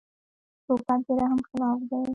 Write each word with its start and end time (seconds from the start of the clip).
توپک 0.65 0.99
د 1.07 1.09
رحم 1.19 1.39
خلاف 1.49 1.79
دی. 1.89 2.01